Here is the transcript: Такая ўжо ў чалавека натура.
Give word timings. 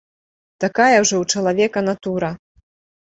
Такая 0.65 0.95
ўжо 1.03 1.15
ў 1.19 1.25
чалавека 1.43 1.79
натура. 1.89 2.31